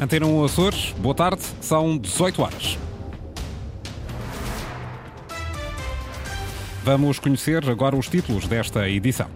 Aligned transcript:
Antena 0.00 0.26
1 0.26 0.44
Açores, 0.44 0.94
boa 0.98 1.12
tarde, 1.12 1.42
são 1.60 1.98
18 1.98 2.40
horas. 2.40 2.78
Vamos 6.84 7.18
conhecer 7.18 7.68
agora 7.68 7.96
os 7.96 8.08
títulos 8.08 8.46
desta 8.46 8.88
edição. 8.88 9.28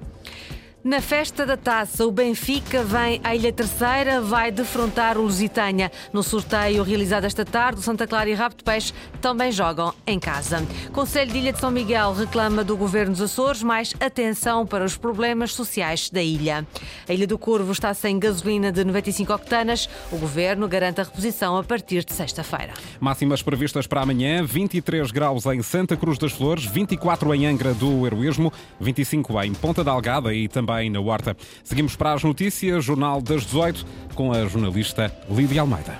Na 0.84 1.00
festa 1.00 1.46
da 1.46 1.56
taça, 1.56 2.04
o 2.04 2.10
Benfica 2.10 2.82
vem 2.82 3.20
à 3.22 3.36
Ilha 3.36 3.52
Terceira, 3.52 4.20
vai 4.20 4.50
defrontar 4.50 5.16
o 5.16 5.22
Lusitânia. 5.22 5.92
No 6.12 6.24
sorteio 6.24 6.82
realizado 6.82 7.24
esta 7.24 7.44
tarde, 7.44 7.78
o 7.78 7.82
Santa 7.82 8.04
Clara 8.04 8.28
e 8.28 8.34
Rabo 8.34 8.56
de 8.56 8.64
Peixe 8.64 8.92
também 9.20 9.52
jogam 9.52 9.94
em 10.04 10.18
casa. 10.18 10.66
Conselho 10.92 11.30
de 11.30 11.38
Ilha 11.38 11.52
de 11.52 11.60
São 11.60 11.70
Miguel 11.70 12.12
reclama 12.14 12.64
do 12.64 12.76
Governo 12.76 13.12
dos 13.12 13.22
Açores 13.22 13.62
mais 13.62 13.94
atenção 14.00 14.66
para 14.66 14.84
os 14.84 14.96
problemas 14.96 15.52
sociais 15.52 16.10
da 16.10 16.20
ilha. 16.20 16.66
A 17.08 17.12
Ilha 17.12 17.28
do 17.28 17.38
Corvo 17.38 17.70
está 17.70 17.94
sem 17.94 18.18
gasolina 18.18 18.72
de 18.72 18.84
95 18.84 19.32
octanas. 19.34 19.88
O 20.10 20.16
Governo 20.16 20.66
garante 20.66 21.00
a 21.00 21.04
reposição 21.04 21.56
a 21.56 21.62
partir 21.62 22.04
de 22.04 22.12
sexta-feira. 22.12 22.74
Máximas 22.98 23.40
previstas 23.40 23.86
para 23.86 24.00
amanhã: 24.00 24.42
23 24.44 25.12
graus 25.12 25.46
em 25.46 25.62
Santa 25.62 25.96
Cruz 25.96 26.18
das 26.18 26.32
Flores, 26.32 26.64
24 26.64 27.32
em 27.36 27.46
Angra 27.46 27.72
do 27.72 28.04
Heroísmo, 28.04 28.52
25 28.80 29.40
em 29.44 29.54
Ponta 29.54 29.84
da 29.84 29.92
Algada 29.92 30.34
e 30.34 30.48
também 30.48 30.71
também 30.72 30.90
na 30.90 31.00
Horta. 31.00 31.36
Seguimos 31.62 31.94
para 31.94 32.14
as 32.14 32.22
notícias, 32.22 32.84
Jornal 32.84 33.20
das 33.20 33.42
18, 33.44 33.86
com 34.14 34.32
a 34.32 34.46
jornalista 34.46 35.14
Lídia 35.28 35.60
Almeida. 35.60 35.98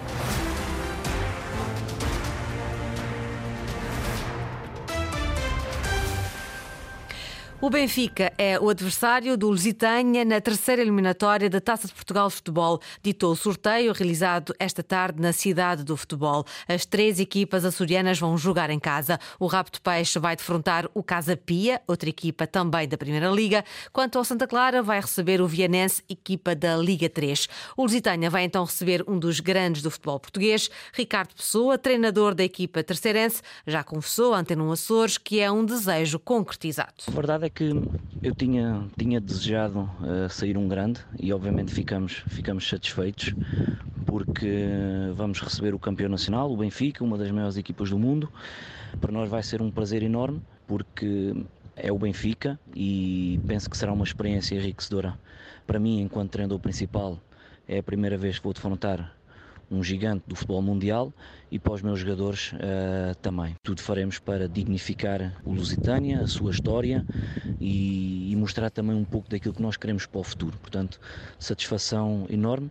O 7.63 7.71
Benfica 7.71 8.33
é 8.37 8.59
o 8.59 8.69
adversário 8.69 9.37
do 9.37 9.49
Lusitânia 9.49 10.25
na 10.25 10.41
terceira 10.41 10.83
eliminatória 10.83 11.49
da 11.49 11.61
Taça 11.61 11.87
de 11.87 11.95
Portugal 11.95 12.27
de 12.27 12.35
Futebol. 12.35 12.81
Ditou 13.01 13.31
o 13.31 13.37
sorteio 13.37 13.93
realizado 13.93 14.53
esta 14.59 14.83
tarde 14.83 15.23
na 15.23 15.33
cidade 15.33 15.85
do 15.85 15.97
futebol. 15.97 16.45
As 16.67 16.85
três 16.85 17.21
equipas 17.21 17.65
açorianas 17.65 18.19
vão 18.19 18.37
jogar 18.37 18.69
em 18.69 18.81
casa. 18.81 19.17
O 19.39 19.49
de 19.49 19.81
Peixe 19.81 20.19
vai 20.19 20.35
defrontar 20.35 20.91
o 20.93 21.05
Casa 21.05 21.37
Pia, 21.37 21.81
outra 21.87 22.09
equipa 22.09 22.49
também 22.49 22.89
da 22.89 22.99
Primeira 22.99 23.29
Liga. 23.29 23.65
Quanto 23.93 24.19
ao 24.19 24.25
Santa 24.25 24.49
Clara, 24.49 24.83
vai 24.83 25.01
receber 25.01 25.41
o 25.41 25.47
Vianense, 25.47 26.03
equipa 26.09 26.57
da 26.57 26.77
Liga 26.77 27.09
3. 27.09 27.49
O 27.77 27.83
Lusitânia 27.83 28.29
vai 28.29 28.43
então 28.43 28.65
receber 28.65 29.05
um 29.07 29.17
dos 29.17 29.39
grandes 29.39 29.83
do 29.83 29.91
futebol 29.93 30.19
português, 30.19 30.69
Ricardo 30.93 31.37
Pessoa, 31.37 31.79
treinador 31.79 32.35
da 32.35 32.43
equipa 32.43 32.83
terceirense, 32.83 33.41
já 33.65 33.85
confessou 33.85 34.35
ante 34.35 34.53
um 34.57 34.73
Açores 34.73 35.17
que 35.17 35.39
é 35.39 35.49
um 35.49 35.65
desejo 35.65 36.19
concretizado. 36.19 36.95
A 37.07 37.11
verdade 37.13 37.47
é 37.47 37.52
que 37.55 37.71
eu 38.23 38.35
tinha, 38.35 38.89
tinha 38.97 39.21
desejado 39.21 39.81
uh, 40.01 40.29
sair 40.29 40.57
um 40.57 40.69
grande 40.69 41.01
e 41.19 41.33
obviamente 41.33 41.73
ficamos, 41.73 42.23
ficamos 42.27 42.69
satisfeitos 42.69 43.35
porque 44.07 44.69
vamos 45.15 45.41
receber 45.41 45.75
o 45.75 45.79
campeão 45.79 46.09
nacional, 46.09 46.53
o 46.53 46.57
Benfica, 46.57 47.05
uma 47.05 47.17
das 47.17 47.31
maiores 47.31 47.57
equipas 47.57 47.91
do 47.91 47.99
mundo. 47.99 48.31
Para 49.01 49.13
nós 49.13 49.29
vai 49.29 49.43
ser 49.43 49.63
um 49.63 49.71
prazer 49.71 50.03
enorme 50.03 50.43
porque 50.67 51.35
é 51.77 51.91
o 51.93 51.99
Benfica 51.99 52.59
e 52.75 53.41
penso 53.47 53.69
que 53.69 53.77
será 53.77 53.93
uma 53.93 54.05
experiência 54.05 54.55
enriquecedora 54.55 55.19
para 55.67 55.79
mim 55.79 56.01
enquanto 56.01 56.31
treinador 56.31 56.59
principal. 56.59 57.19
É 57.67 57.79
a 57.79 57.83
primeira 57.83 58.17
vez 58.17 58.39
que 58.39 58.45
vou 58.45 58.53
defrontar 58.53 59.17
um 59.73 59.83
gigante 59.83 60.25
do 60.27 60.37
futebol 60.37 60.61
mundial 60.61 61.13
e 61.51 61.59
para 61.59 61.73
os 61.73 61.83
meus 61.83 61.99
jogadores 61.99 62.53
uh, 62.53 63.15
também. 63.21 63.55
Tudo 63.63 63.81
faremos 63.81 64.19
para 64.19 64.49
dignificar 64.49 65.41
o 65.45 65.53
Lusitânia, 65.53 66.21
a 66.21 66.27
sua 66.27 66.51
história 66.51 67.05
e, 67.59 68.31
e 68.31 68.37
mostrar 68.37 68.71
também 68.71 68.95
um 68.95 69.05
pouco 69.05 69.29
daquilo 69.29 69.55
que 69.55 69.63
nós 69.63 69.77
queremos 69.77 70.07
para 70.07 70.21
o 70.21 70.25
futuro. 70.25 70.59
Portanto, 70.59 71.01
satisfação 71.39 72.27
enorme. 72.29 72.71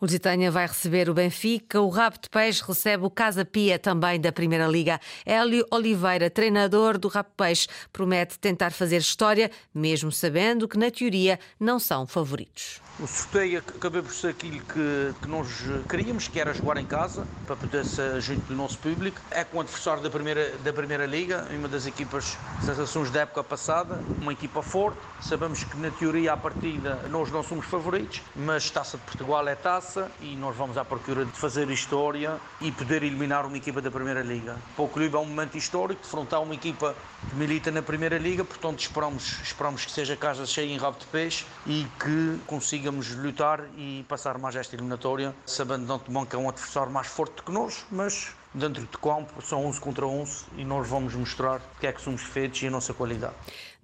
O 0.00 0.04
Lusitânia 0.04 0.50
vai 0.50 0.66
receber 0.66 1.08
o 1.08 1.14
Benfica, 1.14 1.80
o 1.80 1.88
Rabo 1.88 2.18
de 2.20 2.28
Peixe 2.28 2.62
recebe 2.66 3.04
o 3.04 3.10
Casa 3.10 3.44
Pia 3.44 3.78
também 3.78 4.20
da 4.20 4.30
Primeira 4.30 4.66
Liga. 4.66 5.00
Hélio 5.24 5.66
Oliveira, 5.70 6.28
treinador 6.28 6.98
do 6.98 7.08
Rabo 7.08 7.30
de 7.30 7.34
Peixe, 7.36 7.68
promete 7.92 8.38
tentar 8.38 8.72
fazer 8.72 8.98
história, 8.98 9.50
mesmo 9.74 10.12
sabendo 10.12 10.68
que 10.68 10.78
na 10.78 10.90
teoria 10.90 11.38
não 11.58 11.78
são 11.78 12.06
favoritos. 12.06 12.80
O 12.98 13.06
sorteio 13.06 13.58
acabou 13.58 14.02
por 14.02 14.12
ser 14.12 14.28
aquilo 14.28 14.58
que, 14.60 15.14
que 15.20 15.28
nós 15.28 15.48
queríamos, 15.86 16.28
que 16.28 16.40
era 16.40 16.54
jogar 16.54 16.78
em 16.78 16.86
casa, 16.86 17.26
para 17.46 17.54
poder 17.54 17.84
ser 17.84 18.18
junto 18.22 18.46
do 18.46 18.54
nosso 18.54 18.78
público. 18.78 19.20
É 19.30 19.44
com 19.44 19.58
o 19.58 19.60
adversário 19.60 20.02
da 20.02 20.08
primeira, 20.08 20.56
da 20.64 20.72
primeira 20.72 21.04
Liga, 21.04 21.46
uma 21.50 21.68
das 21.68 21.86
equipas 21.86 22.38
sensações 22.64 23.10
da 23.10 23.20
época 23.20 23.44
passada, 23.44 24.00
uma 24.18 24.32
equipa 24.32 24.62
forte. 24.62 24.98
Sabemos 25.20 25.62
que 25.62 25.76
na 25.76 25.90
teoria, 25.90 26.32
à 26.32 26.36
partida, 26.38 26.94
nós 27.10 27.30
não 27.30 27.42
somos 27.42 27.66
favoritos, 27.66 28.22
mas 28.34 28.70
Taça 28.70 28.96
de 28.96 29.02
Portugal 29.04 29.46
é 29.46 29.54
taça 29.56 30.10
e 30.20 30.36
nós 30.36 30.54
vamos 30.56 30.78
à 30.78 30.84
procura 30.84 31.24
de 31.24 31.32
fazer 31.32 31.68
história 31.70 32.38
e 32.60 32.70
poder 32.70 33.02
eliminar 33.02 33.44
uma 33.44 33.56
equipa 33.56 33.80
da 33.80 33.90
Primeira 33.90 34.22
Liga. 34.22 34.56
Para 34.76 34.84
o 34.84 34.88
clube 34.88 35.14
é 35.14 35.18
um 35.18 35.24
momento 35.24 35.56
histórico, 35.56 36.02
defrontar 36.02 36.42
uma 36.42 36.54
equipa 36.54 36.94
que 37.28 37.34
milita 37.34 37.70
na 37.70 37.82
Primeira 37.82 38.18
Liga, 38.18 38.44
portanto 38.44 38.80
esperamos, 38.80 39.40
esperamos 39.42 39.84
que 39.84 39.90
seja 39.90 40.16
casa 40.16 40.46
cheia 40.46 40.72
em 40.72 40.76
rabo 40.76 40.98
de 40.98 41.06
peixe 41.06 41.44
e 41.66 41.86
que 41.98 42.38
consigamos 42.46 43.14
lutar 43.16 43.64
e 43.76 44.04
passar 44.08 44.38
mais 44.38 44.54
esta 44.54 44.76
eliminatória, 44.76 45.34
sabendo 45.44 45.92
antemão 45.92 46.24
que 46.24 46.36
é 46.36 46.38
um 46.38 46.48
adversário 46.48 46.92
mais 46.92 47.06
forte 47.06 47.42
que 47.42 47.50
nós, 47.50 47.84
mas 47.90 48.34
dentro 48.56 48.82
de 48.82 48.98
campo 48.98 49.40
são 49.42 49.66
11 49.66 49.80
contra 49.80 50.06
11 50.06 50.46
e 50.56 50.64
nós 50.64 50.88
vamos 50.88 51.14
mostrar 51.14 51.60
o 51.76 51.80
que 51.80 51.86
é 51.86 51.92
que 51.92 52.00
somos 52.00 52.22
feitos 52.22 52.62
e 52.62 52.66
a 52.66 52.70
nossa 52.70 52.94
qualidade. 52.94 53.34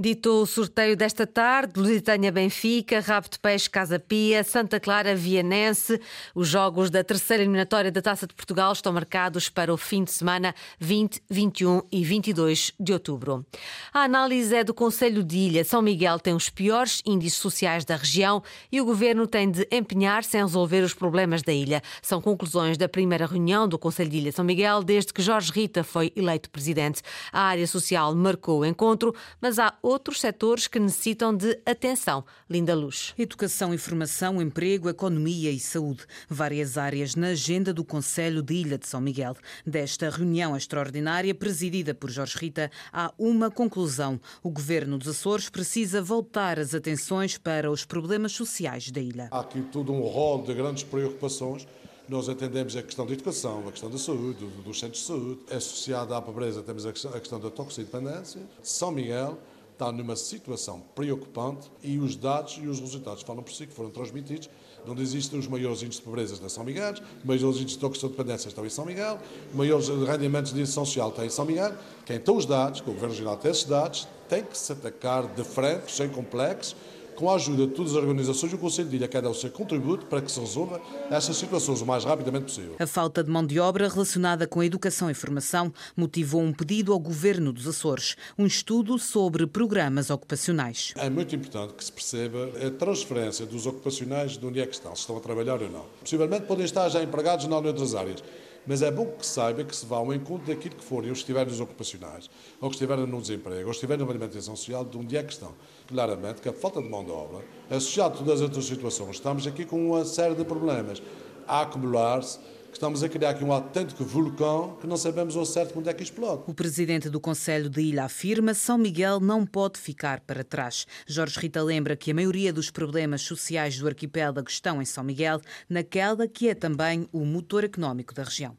Dito 0.00 0.30
o 0.42 0.46
sorteio 0.46 0.96
desta 0.96 1.26
tarde, 1.26 1.78
Lusitânia 1.78 2.32
Benfica, 2.32 2.98
Rabo 2.98 3.28
de 3.28 3.38
Peixe 3.38 3.68
Casa 3.68 4.00
Pia, 4.00 4.42
Santa 4.42 4.80
Clara 4.80 5.14
Vianense. 5.14 6.00
Os 6.34 6.48
jogos 6.48 6.90
da 6.90 7.04
terceira 7.04 7.42
eliminatória 7.42 7.92
da 7.92 8.00
Taça 8.00 8.26
de 8.26 8.34
Portugal 8.34 8.72
estão 8.72 8.92
marcados 8.92 9.48
para 9.50 9.72
o 9.72 9.76
fim 9.76 10.02
de 10.02 10.10
semana 10.10 10.54
20, 10.80 11.22
21 11.30 11.82
e 11.92 12.02
22 12.02 12.72
de 12.80 12.92
outubro. 12.92 13.46
A 13.92 14.00
análise 14.00 14.56
é 14.56 14.64
do 14.64 14.72
Conselho 14.72 15.22
de 15.22 15.36
Ilha. 15.36 15.64
São 15.64 15.82
Miguel 15.82 16.18
tem 16.18 16.34
os 16.34 16.48
piores 16.48 17.02
índices 17.04 17.38
sociais 17.38 17.84
da 17.84 17.94
região 17.94 18.42
e 18.72 18.80
o 18.80 18.84
governo 18.84 19.26
tem 19.26 19.50
de 19.50 19.68
empenhar-se 19.70 20.36
em 20.36 20.40
resolver 20.40 20.80
os 20.80 20.94
problemas 20.94 21.42
da 21.42 21.52
ilha. 21.52 21.82
São 22.00 22.20
conclusões 22.20 22.78
da 22.78 22.88
primeira 22.88 23.26
reunião 23.26 23.68
do 23.68 23.78
Conselho 23.78 24.10
de 24.10 24.16
Ilha 24.16 24.32
São 24.32 24.44
Miguel 24.44 24.61
desde 24.84 25.12
que 25.12 25.20
Jorge 25.20 25.50
Rita 25.50 25.82
foi 25.82 26.12
eleito 26.14 26.48
presidente. 26.50 27.02
A 27.32 27.42
área 27.42 27.66
social 27.66 28.14
marcou 28.14 28.60
o 28.60 28.64
encontro, 28.64 29.14
mas 29.40 29.58
há 29.58 29.74
outros 29.82 30.20
setores 30.20 30.68
que 30.68 30.78
necessitam 30.78 31.34
de 31.36 31.58
atenção. 31.66 32.24
Linda 32.48 32.74
Luz. 32.74 33.12
Educação, 33.18 33.74
informação, 33.74 34.40
emprego, 34.40 34.88
economia 34.88 35.50
e 35.50 35.58
saúde. 35.58 36.04
Várias 36.28 36.78
áreas 36.78 37.16
na 37.16 37.28
agenda 37.28 37.72
do 37.72 37.84
Conselho 37.84 38.42
de 38.42 38.54
Ilha 38.54 38.78
de 38.78 38.86
São 38.86 39.00
Miguel. 39.00 39.34
Desta 39.66 40.08
reunião 40.08 40.56
extraordinária, 40.56 41.34
presidida 41.34 41.94
por 41.94 42.10
Jorge 42.10 42.38
Rita, 42.38 42.70
há 42.92 43.12
uma 43.18 43.50
conclusão. 43.50 44.20
O 44.42 44.50
governo 44.50 44.96
dos 44.96 45.08
Açores 45.08 45.48
precisa 45.48 46.00
voltar 46.00 46.58
as 46.58 46.74
atenções 46.74 47.36
para 47.36 47.70
os 47.70 47.84
problemas 47.84 48.32
sociais 48.32 48.90
da 48.90 49.00
ilha. 49.00 49.28
Há 49.30 49.40
aqui 49.40 49.60
todo 49.62 49.92
um 49.92 50.02
rol 50.02 50.42
de 50.42 50.54
grandes 50.54 50.84
preocupações 50.84 51.66
nós 52.08 52.28
entendemos 52.28 52.76
a 52.76 52.82
questão 52.82 53.06
da 53.06 53.12
educação, 53.12 53.64
a 53.66 53.70
questão 53.70 53.90
da 53.90 53.98
saúde, 53.98 54.44
dos 54.64 54.78
centros 54.78 55.00
de 55.00 55.06
saúde. 55.06 55.40
Associada 55.50 56.16
à 56.16 56.20
pobreza, 56.20 56.62
temos 56.62 56.84
a 56.86 56.92
questão 56.92 57.40
da 57.40 57.50
toxidependência. 57.50 58.40
São 58.62 58.90
Miguel 58.90 59.38
está 59.72 59.90
numa 59.90 60.14
situação 60.14 60.80
preocupante 60.94 61.70
e 61.82 61.98
os 61.98 62.14
dados 62.14 62.58
e 62.62 62.68
os 62.68 62.78
resultados 62.78 63.22
falam 63.22 63.42
por 63.42 63.52
si, 63.52 63.66
que 63.66 63.72
foram 63.72 63.90
transmitidos, 63.90 64.48
onde 64.86 65.02
existem 65.02 65.38
os 65.38 65.48
maiores 65.48 65.82
índices 65.82 65.98
de 65.98 66.04
pobreza 66.04 66.40
na 66.40 66.48
São 66.48 66.62
Miguel, 66.62 66.92
os 66.92 67.24
maiores 67.24 67.56
índices 67.56 67.72
de 67.72 67.78
toxicodependência 67.78 68.48
estão 68.48 68.64
em 68.64 68.68
São 68.68 68.84
Miguel, 68.84 69.18
os 69.50 69.56
maiores 69.56 69.88
rendimentos 69.88 70.52
de 70.52 70.60
inserção 70.60 70.84
social 70.84 71.08
estão 71.08 71.24
em 71.24 71.30
São 71.30 71.44
Miguel. 71.44 71.72
Quem 72.04 72.20
tem 72.20 72.36
os 72.36 72.46
dados, 72.46 72.80
que 72.80 72.90
o 72.90 72.92
Governo 72.92 73.14
Regional 73.14 73.36
tem 73.36 73.50
esses 73.50 73.64
dados, 73.64 74.06
tem 74.28 74.44
que 74.44 74.56
se 74.56 74.72
atacar 74.72 75.26
de 75.26 75.42
frente, 75.42 75.90
sem 75.90 76.08
complexos, 76.08 76.76
com 77.22 77.30
a 77.30 77.36
ajuda 77.36 77.68
de 77.68 77.72
todas 77.72 77.92
as 77.92 77.98
organizações, 77.98 78.52
o 78.52 78.58
Conselho 78.58 78.88
de 78.88 78.96
Ilha 78.96 79.06
quer 79.06 79.22
dar 79.22 79.30
o 79.30 79.34
seu 79.34 79.48
contributo 79.48 80.06
para 80.06 80.20
que 80.20 80.32
se 80.32 80.40
resolva 80.40 80.80
estas 81.08 81.36
situações 81.36 81.80
o 81.80 81.86
mais 81.86 82.02
rapidamente 82.02 82.46
possível. 82.46 82.74
A 82.80 82.86
falta 82.86 83.22
de 83.22 83.30
mão 83.30 83.46
de 83.46 83.60
obra 83.60 83.88
relacionada 83.88 84.44
com 84.44 84.58
a 84.58 84.66
educação 84.66 85.08
e 85.08 85.14
formação 85.14 85.72
motivou 85.96 86.42
um 86.42 86.52
pedido 86.52 86.92
ao 86.92 86.98
Governo 86.98 87.52
dos 87.52 87.68
Açores, 87.68 88.16
um 88.36 88.44
estudo 88.44 88.98
sobre 88.98 89.46
programas 89.46 90.10
ocupacionais. 90.10 90.94
É 90.96 91.08
muito 91.08 91.36
importante 91.36 91.74
que 91.74 91.84
se 91.84 91.92
perceba 91.92 92.50
a 92.66 92.70
transferência 92.72 93.46
dos 93.46 93.66
ocupacionais 93.66 94.36
de 94.36 94.44
onde 94.44 94.58
é 94.58 94.66
que 94.66 94.74
estão, 94.74 94.92
se 94.96 95.02
estão 95.02 95.16
a 95.16 95.20
trabalhar 95.20 95.62
ou 95.62 95.70
não. 95.70 95.84
Possivelmente 96.00 96.46
podem 96.46 96.64
estar 96.64 96.88
já 96.88 97.00
empregados 97.04 97.44
em 97.44 97.52
outras 97.52 97.94
áreas 97.94 98.20
mas 98.66 98.82
é 98.82 98.90
bom 98.90 99.06
que 99.06 99.26
saiba 99.26 99.64
que 99.64 99.74
se 99.74 99.84
vá 99.86 99.96
ao 99.96 100.12
encontro 100.14 100.46
daquilo 100.46 100.76
que 100.76 100.84
forem 100.84 101.10
os 101.10 101.18
que 101.18 101.22
estiverem 101.22 101.50
nos 101.50 101.60
ocupacionais, 101.60 102.30
ou 102.60 102.68
que 102.68 102.76
estiverem 102.76 103.06
no 103.06 103.20
desemprego, 103.20 103.60
ou 103.60 103.66
que 103.66 103.70
estiverem 103.72 104.04
na 104.04 104.10
alimentação 104.10 104.54
social, 104.56 104.84
de 104.84 104.96
onde 104.96 105.16
é 105.16 105.22
que 105.22 105.32
estão. 105.32 105.52
Claramente 105.86 106.40
que 106.40 106.48
a 106.48 106.52
falta 106.52 106.80
de 106.80 106.88
mão 106.88 107.04
de 107.04 107.10
obra, 107.10 107.44
associado 107.70 108.14
a 108.14 108.18
todas 108.18 108.34
as 108.34 108.40
outras 108.42 108.64
situações, 108.64 109.16
estamos 109.16 109.46
aqui 109.46 109.64
com 109.64 109.90
uma 109.90 110.04
série 110.04 110.34
de 110.34 110.44
problemas 110.44 111.02
a 111.46 111.62
acumular-se 111.62 112.38
Estamos 112.72 113.02
a 113.02 113.08
criar 113.08 113.30
aqui 113.30 113.44
um 113.44 113.52
autêntico 113.52 114.02
vulcão 114.02 114.76
que 114.80 114.86
não 114.86 114.96
sabemos 114.96 115.36
ao 115.36 115.44
certo 115.44 115.74
quando 115.74 115.88
é 115.88 115.94
que 115.94 116.02
explode. 116.02 116.44
O 116.46 116.54
presidente 116.54 117.10
do 117.10 117.20
Conselho 117.20 117.68
de 117.68 117.80
Ilha 117.82 118.04
afirma 118.04 118.54
São 118.54 118.78
Miguel 118.78 119.20
não 119.20 119.46
pode 119.46 119.78
ficar 119.78 120.20
para 120.20 120.42
trás. 120.42 120.86
Jorge 121.06 121.38
Rita 121.38 121.62
lembra 121.62 121.94
que 121.94 122.10
a 122.10 122.14
maioria 122.14 122.52
dos 122.52 122.70
problemas 122.70 123.22
sociais 123.22 123.78
do 123.78 123.86
arquipélago 123.86 124.48
estão 124.48 124.80
em 124.80 124.86
São 124.86 125.04
Miguel, 125.04 125.40
naquela 125.68 126.26
que 126.26 126.48
é 126.48 126.54
também 126.54 127.06
o 127.12 127.24
motor 127.24 127.62
económico 127.62 128.14
da 128.14 128.24
região. 128.24 128.56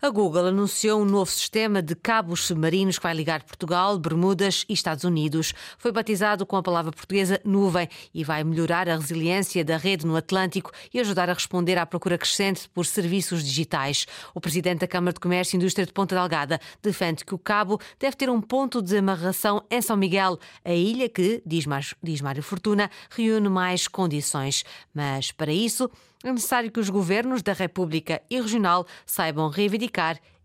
A 0.00 0.10
Google 0.10 0.46
anunciou 0.46 1.02
um 1.02 1.04
novo 1.04 1.28
sistema 1.28 1.82
de 1.82 1.96
cabos 1.96 2.46
submarinos 2.46 2.98
que 2.98 3.02
vai 3.02 3.12
ligar 3.12 3.42
Portugal, 3.42 3.98
Bermudas 3.98 4.64
e 4.68 4.72
Estados 4.72 5.02
Unidos. 5.02 5.52
Foi 5.76 5.90
batizado 5.90 6.46
com 6.46 6.54
a 6.54 6.62
palavra 6.62 6.92
portuguesa 6.92 7.40
nuvem 7.44 7.88
e 8.14 8.22
vai 8.22 8.44
melhorar 8.44 8.88
a 8.88 8.94
resiliência 8.94 9.64
da 9.64 9.76
rede 9.76 10.06
no 10.06 10.14
Atlântico 10.14 10.70
e 10.94 11.00
ajudar 11.00 11.28
a 11.28 11.32
responder 11.32 11.76
à 11.78 11.84
procura 11.84 12.16
crescente 12.16 12.68
por 12.68 12.86
serviços 12.86 13.42
digitais. 13.42 14.06
O 14.32 14.40
presidente 14.40 14.82
da 14.82 14.86
Câmara 14.86 15.14
de 15.14 15.18
Comércio 15.18 15.56
e 15.56 15.58
Indústria 15.58 15.84
de 15.84 15.92
Ponta 15.92 16.14
Delgada 16.14 16.60
defende 16.80 17.24
que 17.24 17.34
o 17.34 17.38
cabo 17.38 17.80
deve 17.98 18.14
ter 18.14 18.30
um 18.30 18.40
ponto 18.40 18.80
de 18.80 18.98
amarração 18.98 19.64
em 19.68 19.82
São 19.82 19.96
Miguel, 19.96 20.38
a 20.64 20.72
ilha 20.72 21.08
que, 21.08 21.42
diz 21.44 21.66
Mário 21.66 22.42
Fortuna, 22.44 22.88
reúne 23.10 23.48
mais 23.48 23.88
condições. 23.88 24.62
Mas, 24.94 25.32
para 25.32 25.52
isso, 25.52 25.90
é 26.24 26.32
necessário 26.32 26.70
que 26.70 26.80
os 26.80 26.90
governos 26.90 27.42
da 27.42 27.52
República 27.52 28.20
e 28.28 28.40
regional 28.40 28.84
saibam 29.06 29.48
reivindicar 29.48 29.87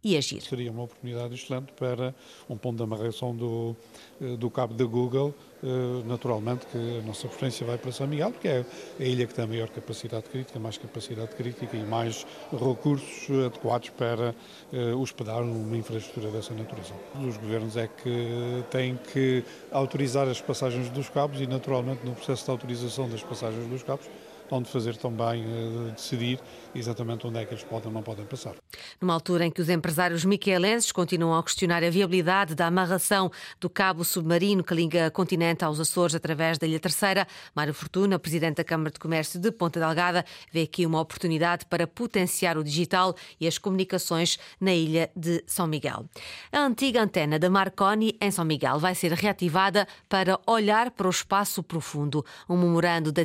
e 0.03 0.17
agir. 0.17 0.41
Seria 0.41 0.69
uma 0.69 0.83
oportunidade 0.83 1.33
excelente 1.33 1.71
para 1.73 2.13
um 2.49 2.57
ponto 2.57 2.77
de 2.77 2.83
amarração 2.83 3.33
do, 3.33 3.75
eh, 4.21 4.35
do 4.35 4.49
cabo 4.49 4.73
da 4.73 4.83
Google. 4.83 5.33
Eh, 5.63 6.03
naturalmente 6.05 6.65
que 6.67 6.77
a 6.77 7.01
nossa 7.07 7.25
preferência 7.25 7.65
vai 7.65 7.77
para 7.77 7.89
São 7.89 8.05
Miguel, 8.05 8.31
porque 8.31 8.49
é 8.49 8.65
a 8.99 9.03
ilha 9.03 9.25
que 9.25 9.33
tem 9.33 9.45
a 9.45 9.47
maior 9.47 9.69
capacidade 9.69 10.25
crítica, 10.29 10.59
mais 10.59 10.77
capacidade 10.77 11.33
crítica 11.35 11.77
e 11.77 11.83
mais 11.83 12.27
recursos 12.51 13.29
adequados 13.45 13.89
para 13.91 14.35
eh, 14.73 14.93
hospedar 14.93 15.41
uma 15.41 15.77
infraestrutura 15.77 16.29
dessa 16.31 16.53
natureza. 16.53 16.93
Os 17.25 17.37
governos 17.37 17.77
é 17.77 17.87
que 17.87 18.63
têm 18.69 18.99
que 19.13 19.45
autorizar 19.71 20.27
as 20.27 20.41
passagens 20.41 20.89
dos 20.89 21.07
cabos 21.07 21.39
e, 21.39 21.47
naturalmente, 21.47 22.05
no 22.05 22.13
processo 22.13 22.43
de 22.43 22.51
autorização 22.51 23.09
das 23.09 23.23
passagens 23.23 23.65
dos 23.67 23.83
cabos, 23.83 24.05
onde 24.53 24.69
fazer 24.69 24.95
também 24.97 25.43
uh, 25.43 25.91
decidir 25.91 26.39
exatamente 26.75 27.25
onde 27.25 27.39
é 27.39 27.45
que 27.45 27.53
eles 27.53 27.63
podem 27.63 27.87
ou 27.87 27.93
não 27.93 28.03
podem 28.03 28.25
passar. 28.25 28.55
Numa 29.01 29.13
altura 29.13 29.45
em 29.45 29.51
que 29.51 29.61
os 29.61 29.69
empresários 29.69 30.23
miquelenses 30.23 30.91
continuam 30.91 31.37
a 31.37 31.43
questionar 31.43 31.83
a 31.83 31.89
viabilidade 31.89 32.55
da 32.55 32.67
amarração 32.67 33.31
do 33.59 33.69
cabo 33.69 34.03
submarino 34.03 34.63
que 34.63 34.73
liga 34.73 35.09
continente 35.11 35.65
aos 35.65 35.79
Açores 35.79 36.15
através 36.15 36.57
da 36.57 36.67
Ilha 36.67 36.79
Terceira, 36.79 37.27
Mário 37.55 37.73
Fortuna, 37.73 38.19
presidente 38.19 38.57
da 38.57 38.63
Câmara 38.63 38.91
de 38.91 38.99
Comércio 38.99 39.39
de 39.39 39.51
Ponta 39.51 39.79
Delgada, 39.79 40.23
vê 40.51 40.61
aqui 40.61 40.85
uma 40.85 40.99
oportunidade 40.99 41.65
para 41.65 41.87
potenciar 41.87 42.57
o 42.57 42.63
digital 42.63 43.15
e 43.39 43.47
as 43.47 43.57
comunicações 43.57 44.37
na 44.59 44.73
ilha 44.73 45.09
de 45.15 45.43
São 45.47 45.67
Miguel. 45.67 46.05
A 46.51 46.59
antiga 46.59 47.01
antena 47.01 47.39
da 47.39 47.49
Marconi 47.49 48.15
em 48.21 48.31
São 48.31 48.45
Miguel 48.45 48.79
vai 48.79 48.93
ser 48.95 49.13
reativada 49.13 49.87
para 50.07 50.39
olhar 50.45 50.91
para 50.91 51.07
o 51.07 51.09
espaço 51.09 51.63
profundo. 51.63 52.23
Um 52.47 52.57
memorando 52.57 53.11
de 53.11 53.23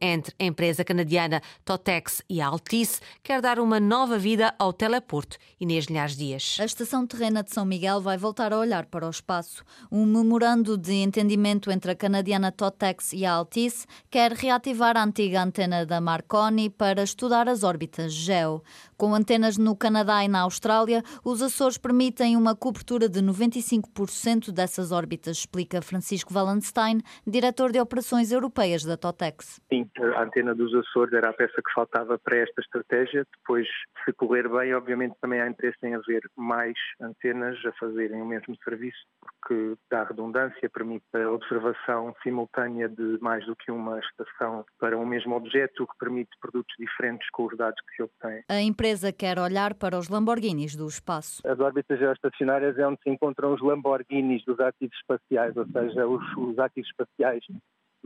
entre 0.00 0.34
a 0.46 0.48
empresa 0.48 0.84
canadiana 0.84 1.42
Totex 1.64 2.22
e 2.30 2.40
a 2.40 2.46
Altice 2.46 3.00
quer 3.22 3.40
dar 3.40 3.58
uma 3.58 3.80
nova 3.80 4.16
vida 4.16 4.54
ao 4.58 4.72
teleporto. 4.72 5.36
Inês 5.60 5.86
Linhares 5.86 6.16
Dias. 6.16 6.56
A 6.60 6.64
estação 6.64 7.06
terrena 7.06 7.42
de 7.42 7.52
São 7.52 7.64
Miguel 7.64 8.00
vai 8.00 8.16
voltar 8.16 8.52
a 8.52 8.58
olhar 8.58 8.86
para 8.86 9.06
o 9.06 9.10
espaço. 9.10 9.64
Um 9.90 10.06
memorando 10.06 10.78
de 10.78 10.94
entendimento 10.94 11.70
entre 11.70 11.90
a 11.90 11.96
canadiana 11.96 12.52
Totex 12.52 13.12
e 13.12 13.26
a 13.26 13.32
Altice 13.32 13.86
quer 14.08 14.32
reativar 14.32 14.96
a 14.96 15.02
antiga 15.02 15.42
antena 15.42 15.84
da 15.84 16.00
Marconi 16.00 16.70
para 16.70 17.02
estudar 17.02 17.48
as 17.48 17.64
órbitas 17.64 18.12
GEO. 18.12 18.62
Com 18.96 19.14
antenas 19.14 19.58
no 19.58 19.76
Canadá 19.76 20.24
e 20.24 20.28
na 20.28 20.40
Austrália, 20.40 21.02
os 21.22 21.42
Açores 21.42 21.76
permitem 21.76 22.36
uma 22.36 22.54
cobertura 22.54 23.08
de 23.08 23.20
95% 23.20 24.50
dessas 24.50 24.90
órbitas, 24.90 25.38
explica 25.38 25.82
Francisco 25.82 26.32
Wallenstein, 26.32 27.02
diretor 27.26 27.72
de 27.72 27.80
operações 27.80 28.32
europeias 28.32 28.84
da 28.84 28.96
Totex. 28.96 29.60
Sim, 29.68 29.86
a 30.16 30.24
antena 30.36 30.54
dos 30.54 30.74
Açores 30.74 31.12
era 31.12 31.30
a 31.30 31.32
peça 31.32 31.62
que 31.62 31.72
faltava 31.74 32.18
para 32.18 32.38
esta 32.38 32.60
estratégia. 32.60 33.26
Depois, 33.38 33.66
se 34.04 34.12
correr 34.12 34.48
bem, 34.48 34.74
obviamente 34.74 35.16
também 35.20 35.40
há 35.40 35.48
interesse 35.48 35.78
em 35.82 35.94
haver 35.94 36.22
mais 36.36 36.74
antenas 37.00 37.56
a 37.64 37.72
fazerem 37.72 38.20
o 38.20 38.26
mesmo 38.26 38.54
serviço, 38.62 38.98
porque 39.20 39.74
dá 39.90 40.04
redundância, 40.04 40.68
permite 40.70 41.04
a 41.14 41.30
observação 41.30 42.14
simultânea 42.22 42.88
de 42.88 43.18
mais 43.20 43.44
do 43.46 43.56
que 43.56 43.70
uma 43.70 43.98
estação 43.98 44.64
para 44.78 44.98
um 44.98 45.06
mesmo 45.06 45.34
objeto, 45.34 45.84
o 45.84 45.86
que 45.86 45.98
permite 45.98 46.30
produtos 46.40 46.74
diferentes 46.78 47.28
com 47.30 47.46
os 47.46 47.56
dados 47.56 47.80
que 47.88 47.96
se 47.96 48.02
obtêm. 48.02 48.42
A 48.48 48.60
empresa 48.60 49.12
quer 49.12 49.38
olhar 49.38 49.74
para 49.74 49.98
os 49.98 50.08
Lamborghinis 50.08 50.76
do 50.76 50.86
espaço. 50.86 51.42
As 51.46 51.58
órbitas 51.60 51.98
geoestacionárias 51.98 52.78
é 52.78 52.86
onde 52.86 53.00
se 53.02 53.10
encontram 53.10 53.54
os 53.54 53.62
Lamborghinis 53.62 54.44
dos 54.44 54.60
ativos 54.60 54.96
espaciais, 54.98 55.56
ou 55.56 55.66
seja, 55.66 56.06
os, 56.06 56.36
os 56.36 56.58
ativos 56.58 56.90
espaciais 56.90 57.44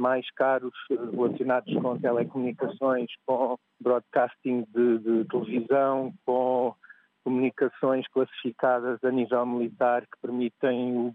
mais 0.01 0.29
caros 0.33 0.73
eh, 0.91 0.95
relacionados 1.13 1.73
com 1.75 1.99
telecomunicações, 1.99 3.11
com 3.27 3.57
broadcasting 3.81 4.65
de, 4.75 4.99
de 4.99 5.25
televisão, 5.27 6.13
com 6.25 6.75
comunicações 7.23 8.07
classificadas 8.09 8.99
a 9.05 9.11
nível 9.11 9.45
militar 9.45 10.03
que 10.03 10.19
permitem 10.23 11.15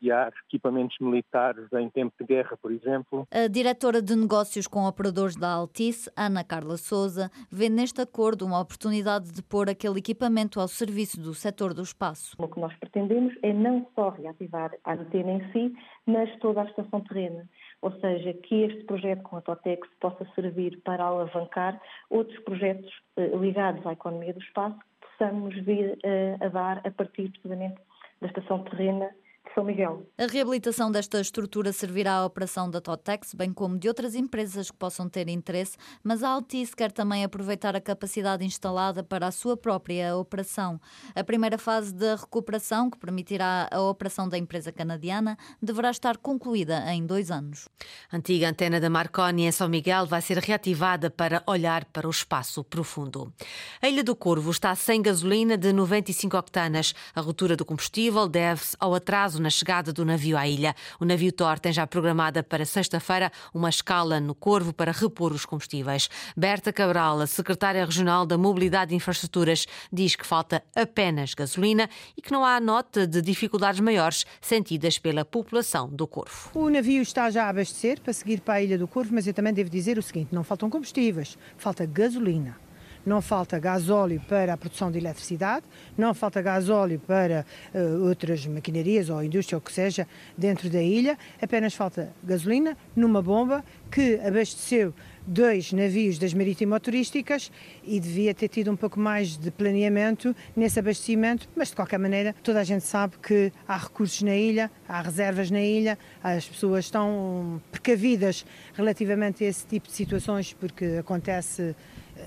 guiar 0.00 0.32
equipamentos 0.46 0.96
militares 1.00 1.66
em 1.72 1.88
tempo 1.88 2.12
de 2.20 2.26
guerra, 2.26 2.56
por 2.60 2.70
exemplo. 2.70 3.26
A 3.30 3.48
diretora 3.48 4.02
de 4.02 4.14
negócios 4.14 4.66
com 4.66 4.86
operadores 4.86 5.34
da 5.34 5.50
Altice, 5.50 6.10
Ana 6.16 6.44
Carla 6.44 6.76
Souza, 6.76 7.30
vê 7.50 7.70
neste 7.70 8.02
acordo 8.02 8.44
uma 8.44 8.60
oportunidade 8.60 9.32
de 9.32 9.42
pôr 9.42 9.70
aquele 9.70 9.98
equipamento 9.98 10.60
ao 10.60 10.68
serviço 10.68 11.18
do 11.18 11.32
setor 11.32 11.72
do 11.72 11.82
espaço. 11.82 12.36
O 12.38 12.48
que 12.48 12.60
nós 12.60 12.74
pretendemos 12.76 13.34
é 13.42 13.52
não 13.52 13.86
só 13.94 14.10
reativar 14.10 14.72
a 14.84 14.92
antena 14.92 15.32
em 15.32 15.52
si, 15.52 15.74
mas 16.06 16.28
toda 16.38 16.60
a 16.60 16.64
estação 16.64 17.00
terrena 17.00 17.48
ou 17.86 17.92
seja, 18.00 18.34
que 18.34 18.64
este 18.64 18.82
projeto 18.82 19.22
com 19.22 19.36
a 19.36 19.40
Totex 19.40 19.88
possa 20.00 20.26
servir 20.34 20.80
para 20.82 21.04
alavancar 21.04 21.80
outros 22.10 22.36
projetos 22.40 22.92
eh, 23.16 23.28
ligados 23.36 23.86
à 23.86 23.92
economia 23.92 24.32
do 24.32 24.40
espaço 24.40 24.76
que 25.00 25.06
possamos 25.06 25.54
vir 25.64 25.96
eh, 26.02 26.36
a 26.40 26.48
dar 26.48 26.80
a 26.84 26.90
partir 26.90 27.30
precisamente 27.30 27.76
da 28.20 28.26
estação 28.26 28.64
terrena 28.64 29.08
são 29.54 29.64
Miguel. 29.64 30.06
A 30.18 30.26
reabilitação 30.26 30.90
desta 30.90 31.20
estrutura 31.20 31.72
servirá 31.72 32.14
à 32.14 32.24
operação 32.24 32.70
da 32.70 32.80
Totex, 32.80 33.34
bem 33.34 33.52
como 33.52 33.78
de 33.78 33.88
outras 33.88 34.14
empresas 34.14 34.70
que 34.70 34.76
possam 34.76 35.08
ter 35.08 35.28
interesse, 35.28 35.76
mas 36.02 36.22
a 36.22 36.28
Altice 36.30 36.74
quer 36.74 36.92
também 36.92 37.24
aproveitar 37.24 37.74
a 37.76 37.80
capacidade 37.80 38.44
instalada 38.44 39.02
para 39.02 39.26
a 39.26 39.30
sua 39.30 39.56
própria 39.56 40.16
operação. 40.16 40.80
A 41.14 41.24
primeira 41.24 41.58
fase 41.58 41.94
da 41.94 42.16
recuperação, 42.16 42.90
que 42.90 42.98
permitirá 42.98 43.68
a 43.70 43.80
operação 43.80 44.28
da 44.28 44.38
empresa 44.38 44.72
canadiana, 44.72 45.36
deverá 45.60 45.90
estar 45.90 46.16
concluída 46.18 46.82
em 46.92 47.04
dois 47.04 47.30
anos. 47.30 47.68
A 48.10 48.16
antiga 48.16 48.48
antena 48.48 48.80
da 48.80 48.90
Marconi 48.90 49.44
em 49.44 49.52
São 49.52 49.68
Miguel 49.68 50.06
vai 50.06 50.22
ser 50.22 50.38
reativada 50.38 51.10
para 51.10 51.42
olhar 51.46 51.84
para 51.86 52.06
o 52.06 52.10
espaço 52.10 52.64
profundo. 52.64 53.32
A 53.80 53.88
Ilha 53.88 54.04
do 54.04 54.16
Corvo 54.16 54.50
está 54.50 54.74
sem 54.74 55.02
gasolina 55.02 55.56
de 55.56 55.72
95 55.72 56.36
octanas. 56.36 56.94
A 57.14 57.20
ruptura 57.20 57.56
do 57.56 57.64
combustível 57.64 58.28
deve-se 58.28 58.76
ao 58.78 58.94
atraso 58.94 59.35
na 59.38 59.50
chegada 59.50 59.92
do 59.92 60.04
navio 60.04 60.36
à 60.36 60.46
ilha. 60.46 60.74
O 61.00 61.04
navio 61.04 61.32
Thor 61.32 61.58
tem 61.58 61.72
já 61.72 61.86
programada 61.86 62.42
para 62.42 62.64
sexta-feira 62.64 63.30
uma 63.52 63.68
escala 63.68 64.20
no 64.20 64.34
Corvo 64.34 64.72
para 64.72 64.92
repor 64.92 65.32
os 65.32 65.44
combustíveis. 65.44 66.08
Berta 66.36 66.72
Cabral, 66.72 67.20
a 67.20 67.26
secretária 67.26 67.84
regional 67.84 68.26
da 68.26 68.36
Mobilidade 68.38 68.92
e 68.92 68.96
Infraestruturas, 68.96 69.66
diz 69.92 70.16
que 70.16 70.26
falta 70.26 70.62
apenas 70.74 71.34
gasolina 71.34 71.88
e 72.16 72.22
que 72.22 72.32
não 72.32 72.44
há 72.44 72.60
nota 72.60 73.06
de 73.06 73.22
dificuldades 73.22 73.80
maiores 73.80 74.24
sentidas 74.40 74.98
pela 74.98 75.24
população 75.24 75.88
do 75.88 76.06
Corvo. 76.06 76.50
O 76.54 76.68
navio 76.68 77.02
está 77.02 77.30
já 77.30 77.44
a 77.44 77.48
abastecer 77.48 78.00
para 78.00 78.12
seguir 78.12 78.40
para 78.40 78.54
a 78.54 78.62
Ilha 78.62 78.78
do 78.78 78.88
Corvo, 78.88 79.14
mas 79.14 79.26
eu 79.26 79.34
também 79.34 79.52
devo 79.52 79.70
dizer 79.70 79.98
o 79.98 80.02
seguinte: 80.02 80.34
não 80.34 80.44
faltam 80.44 80.70
combustíveis, 80.70 81.36
falta 81.56 81.86
gasolina 81.86 82.65
não 83.06 83.22
falta 83.22 83.58
gasóleo 83.60 84.20
para 84.28 84.52
a 84.52 84.56
produção 84.56 84.90
de 84.90 84.98
eletricidade, 84.98 85.64
não 85.96 86.12
falta 86.12 86.42
gasóleo 86.42 87.00
para 87.06 87.46
uh, 87.72 88.04
outras 88.08 88.44
maquinarias 88.46 89.08
ou 89.08 89.22
indústria 89.22 89.56
ou 89.56 89.60
que 89.60 89.72
seja 89.72 90.08
dentro 90.36 90.68
da 90.68 90.82
ilha, 90.82 91.16
apenas 91.40 91.72
falta 91.72 92.12
gasolina 92.22 92.76
numa 92.96 93.22
bomba 93.22 93.64
que 93.90 94.16
abasteceu 94.16 94.92
dois 95.26 95.72
navios 95.72 96.18
das 96.18 96.32
marítimo-turísticas 96.32 97.50
e 97.84 97.98
devia 97.98 98.32
ter 98.34 98.48
tido 98.48 98.70
um 98.70 98.76
pouco 98.76 98.98
mais 98.98 99.36
de 99.36 99.50
planeamento 99.50 100.34
nesse 100.54 100.78
abastecimento, 100.78 101.48
mas 101.56 101.68
de 101.68 101.76
qualquer 101.76 101.98
maneira 101.98 102.34
toda 102.42 102.60
a 102.60 102.64
gente 102.64 102.84
sabe 102.84 103.14
que 103.22 103.52
há 103.66 103.76
recursos 103.76 104.22
na 104.22 104.36
ilha, 104.36 104.70
há 104.88 105.02
reservas 105.02 105.50
na 105.50 105.60
ilha, 105.60 105.98
as 106.22 106.46
pessoas 106.48 106.84
estão 106.84 107.60
precavidas 107.70 108.44
relativamente 108.74 109.44
a 109.44 109.48
esse 109.48 109.66
tipo 109.66 109.88
de 109.88 109.94
situações 109.94 110.52
porque 110.52 110.84
acontece 111.00 111.74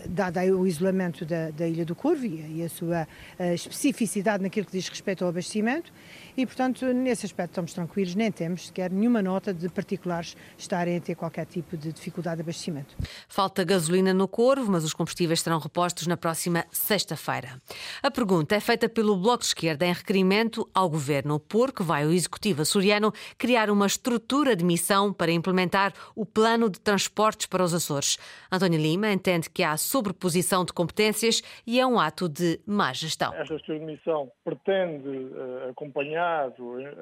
dado 0.08 0.40
o 0.40 0.66
isolamento 0.66 1.26
da, 1.26 1.52
da 1.52 1.68
Ilha 1.68 1.86
do 1.86 1.96
Corvo 1.96 2.26
e 2.26 2.64
a 2.64 2.70
sua 2.70 3.08
especificidade 3.54 4.44
naquilo 4.44 4.66
que 4.66 4.72
diz 4.72 4.88
respeito 4.88 5.24
ao 5.24 5.30
abastecimento, 5.30 5.92
e, 6.38 6.46
portanto, 6.46 6.86
nesse 6.94 7.26
aspecto 7.26 7.52
estamos 7.52 7.74
tranquilos, 7.74 8.16
nem 8.16 8.32
temos 8.32 8.68
sequer 8.68 8.90
nenhuma 8.92 9.22
nota 9.22 9.54
de 9.54 9.68
particulares 9.68 10.38
estarem 10.58 10.96
a 10.96 11.02
ter 11.02 11.16
qualquer 11.16 11.46
tipo 11.46 11.76
de 11.76 11.92
dificuldade 11.92 12.38
de 12.38 12.42
abastecimento. 12.44 12.96
Falta 13.28 13.64
gasolina 13.64 14.14
no 14.14 14.28
Corvo, 14.28 14.72
mas 14.72 14.86
os 14.86 14.94
combustíveis 14.94 15.42
serão 15.42 15.60
repostos 15.60 16.08
na 16.08 16.16
próxima 16.16 16.66
sexta-feira. 16.72 17.62
A 18.02 18.10
pergunta 18.10 18.56
é 18.56 18.60
feita 18.60 18.88
pelo 18.88 19.18
Bloco 19.18 19.40
de 19.40 19.48
Esquerda 19.48 19.86
em 19.86 19.92
requerimento 19.92 20.70
ao 20.74 20.90
Governo, 20.90 21.40
porque 21.40 21.84
vai 21.84 22.06
o 22.06 22.12
Executivo 22.12 22.62
açoriano 22.62 23.12
criar 23.38 23.70
uma 23.70 23.86
estrutura 23.88 24.56
de 24.56 24.64
missão 24.64 25.12
para 25.12 25.32
implementar 25.32 25.94
o 26.16 26.26
plano 26.26 26.70
de 26.70 26.80
transportes 26.80 27.48
para 27.48 27.64
os 27.64 27.74
Açores. 27.74 28.18
António 28.50 28.80
Lima 28.80 29.12
entende 29.12 29.50
que 29.50 29.62
há 29.64 29.76
sobreposição 29.90 30.64
de 30.64 30.72
competências 30.72 31.42
e 31.66 31.80
é 31.80 31.86
um 31.86 32.00
ato 32.00 32.30
de 32.30 32.60
má 32.66 32.94
gestão. 32.94 33.34
Esta 33.34 33.56
estrutura 33.56 33.80
de 33.80 34.32
pretende 34.44 35.10
uh, 35.10 35.70
acompanhar 35.72 36.54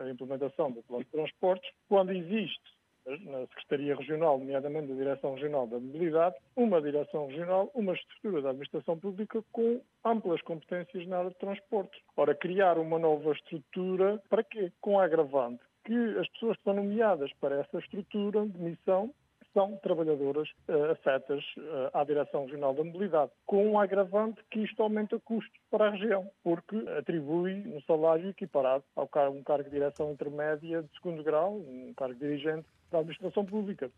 a 0.06 0.10
implementação 0.10 0.72
do 0.72 0.82
plano 0.84 1.04
de 1.04 1.10
transportes, 1.12 1.70
quando 1.90 2.12
existe 2.12 2.78
na 3.22 3.40
Secretaria 3.48 3.96
Regional, 3.96 4.38
nomeadamente 4.38 4.88
da 4.88 4.96
Direção 4.96 5.36
Regional 5.36 5.66
da 5.68 5.80
Mobilidade, 5.80 6.36
uma 6.56 6.82
Direção 6.82 7.28
Regional, 7.28 7.72
uma 7.74 7.94
estrutura 7.94 8.42
da 8.42 8.50
Administração 8.50 9.00
Pública 9.00 9.42
com 9.52 9.82
amplas 10.04 10.42
competências 10.42 11.08
na 11.08 11.20
área 11.20 11.30
de 11.30 11.38
transportes. 11.38 12.02
Ora, 12.18 12.36
criar 12.36 12.78
uma 12.78 13.00
nova 13.00 13.32
estrutura, 13.32 14.22
para 14.30 14.44
quê? 14.44 14.72
Com 14.82 15.00
agravante 15.00 15.62
que 15.86 16.20
as 16.20 16.28
pessoas 16.32 16.58
que 16.58 16.60
estão 16.60 16.74
nomeadas 16.74 17.32
para 17.40 17.62
essa 17.62 17.80
estrutura 17.80 18.46
de 18.46 18.60
missão 18.60 19.10
são 19.58 19.76
trabalhadoras 19.78 20.48
uh, 20.70 20.92
afetas 20.92 21.44
uh, 21.58 21.90
à 21.92 22.04
Direção 22.04 22.46
Regional 22.46 22.76
da 22.76 22.84
Mobilidade, 22.84 23.32
com 23.44 23.72
um 23.72 23.80
agravante 23.80 24.40
que 24.52 24.60
isto 24.60 24.84
aumenta 24.84 25.20
custos 25.20 25.60
para 25.72 25.88
a 25.88 25.90
região, 25.90 26.30
porque 26.44 26.76
atribui 26.96 27.64
um 27.66 27.82
salário 27.82 28.30
equiparado 28.30 28.84
ao 28.96 29.08
car 29.08 29.32
um 29.32 29.42
cargo 29.42 29.64
de 29.64 29.72
direção 29.72 30.12
intermédia 30.12 30.84
de 30.84 30.90
segundo 30.94 31.24
grau, 31.24 31.56
um 31.56 31.92
cargo 31.98 32.14
dirigente 32.14 32.68
da 32.92 33.00
administração 33.00 33.44
pública. 33.44 33.90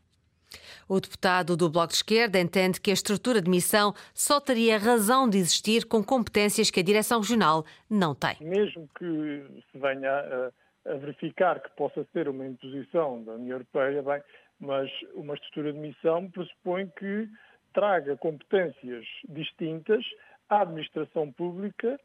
O 0.87 0.99
deputado 0.99 1.57
do 1.57 1.69
Bloco 1.69 1.89
de 1.89 1.95
Esquerda 1.95 2.39
entende 2.39 2.79
que 2.79 2.89
a 2.89 2.93
estrutura 2.93 3.41
de 3.41 3.49
missão 3.49 3.93
só 4.13 4.39
teria 4.39 4.77
razão 4.77 5.29
de 5.29 5.37
existir 5.37 5.85
com 5.85 6.01
competências 6.01 6.71
que 6.71 6.79
a 6.79 6.83
Direção 6.83 7.19
Regional 7.19 7.65
não 7.89 8.15
tem. 8.15 8.37
Mesmo 8.39 8.89
que 8.97 9.43
se 9.71 9.77
venha 9.77 10.09
a, 10.09 10.51
a 10.85 10.93
verificar 10.95 11.61
que 11.61 11.69
possa 11.71 12.05
ser 12.13 12.27
uma 12.27 12.45
imposição 12.45 13.23
da 13.23 13.33
União 13.33 13.55
Europeia, 13.55 14.01
bem, 14.01 14.21
mas 14.59 14.89
uma 15.13 15.33
estrutura 15.33 15.73
de 15.73 15.79
missão 15.79 16.29
pressupõe 16.29 16.87
que 16.97 17.29
traga 17.73 18.17
competências 18.17 19.05
distintas 19.27 20.05
à 20.49 20.61
administração 20.61 21.31
pública 21.31 21.99